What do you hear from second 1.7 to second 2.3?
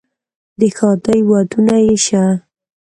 یې شه،